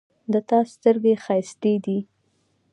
د 0.33 0.33
تا 0.49 0.59
سترګې 0.73 1.13
ښایستې 1.23 1.73
دي 1.85 1.99